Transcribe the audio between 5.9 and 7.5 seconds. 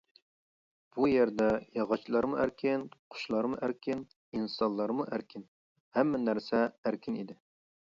ھەممە نەرسە ئەركىن ئىدى.